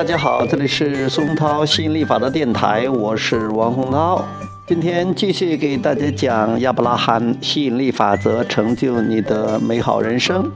[0.00, 4.26] 大家好，这里是松涛吸引力法的电台，我是王洪涛。
[4.66, 10.50] 今天继续给大家讲亚伯拉罕吸引力法则，成就你的美好人生。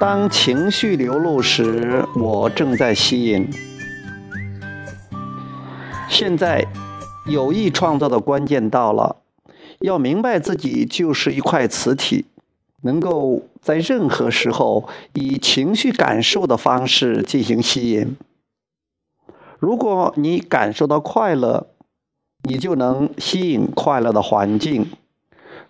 [0.00, 3.48] 当情绪流露时，我正在吸引。
[6.08, 6.66] 现在，
[7.26, 9.18] 有意创造的关键到了，
[9.78, 12.24] 要明白自己就是一块磁体。
[12.86, 18.16] 能够在任何时候以情绪感受的方式进行吸引。
[19.58, 21.66] 如果你感受到快乐，
[22.48, 24.84] 你就能吸引快乐的环境；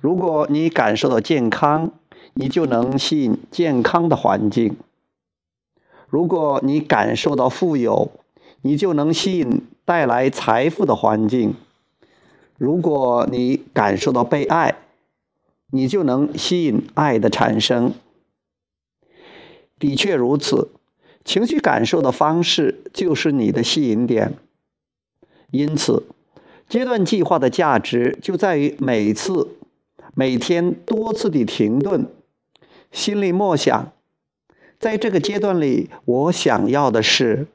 [0.01, 1.91] 如果你感受到健康，
[2.35, 4.75] 你就能吸引健康的环境；
[6.09, 8.11] 如果你感受到富有，
[8.61, 11.53] 你就能吸引带来财富的环境；
[12.59, 14.75] 如果你感受到被爱，
[15.71, 17.93] 你就能吸引爱的产生。
[19.79, 20.71] 的确如此，
[21.25, 24.35] 情绪感受的方式就是你的吸引点。
[25.51, 26.05] 因此，
[26.69, 29.57] 阶段计划的价值就在于每次、
[30.15, 32.07] 每天多次的停顿，
[32.91, 33.93] 心里默想：
[34.79, 37.47] 在这个阶段里，我想要的是，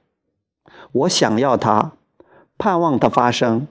[0.91, 1.93] 我想要它，
[2.57, 3.67] 盼望它发生。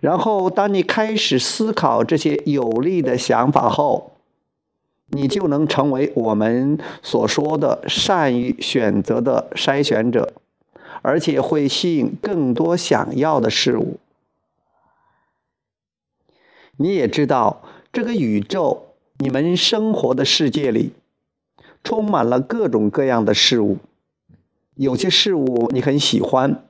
[0.00, 4.12] 然后，当你开始思考这些有利的想法后，
[5.08, 10.34] 你就能成为我们所说的善于选择的筛选者，
[11.00, 13.98] 而且会吸引更多想要的事物。
[16.76, 18.82] 你也知道，这个宇宙，
[19.18, 20.92] 你们生活的世界里，
[21.82, 23.78] 充满了各种各样的事物，
[24.74, 26.65] 有些事物你很喜欢。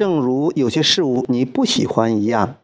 [0.00, 2.56] 正如有些事物你不喜欢一样，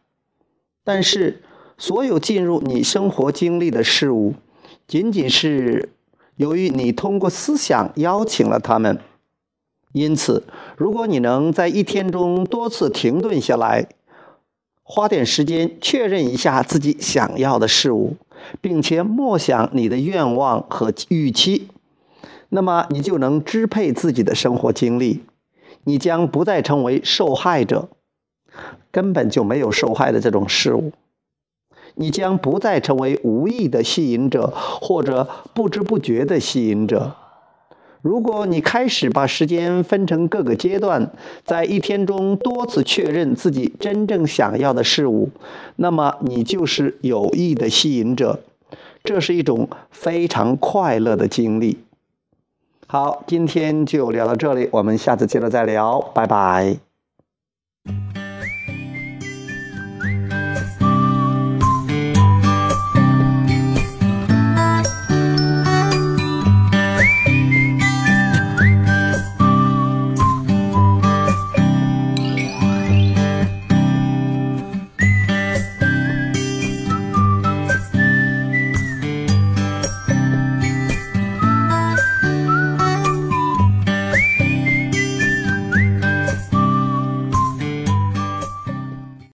[0.83, 1.43] 但是
[1.77, 4.33] 所有进入你生活经历的事物，
[4.87, 5.89] 仅仅是
[6.37, 8.99] 由于你通过思想邀请了他们。
[9.91, 10.47] 因此，
[10.77, 13.87] 如果你能在一天中多次停顿下来，
[14.81, 18.15] 花点时间确认一下自己想要的事物，
[18.59, 21.67] 并且默想你的愿望和预期，
[22.49, 25.21] 那么你就能支配自己的生活经历。
[25.87, 27.87] 你将不再成为受害者，
[28.91, 30.91] 根本就没有受害的这种事物。
[31.95, 37.15] 你将不再成为无意的吸引者，或者不知不觉的吸引者。
[38.01, 41.09] 如果你开始把时间分成各个阶段，
[41.45, 45.29] 在一天中多次确认自己真正想要的事物，
[45.77, 48.41] 那么你就是有意的吸引者。
[49.05, 51.77] 这是一种非常快乐的经历。
[52.89, 56.86] 好，今天就聊到这里，我们下次接着再聊，拜拜。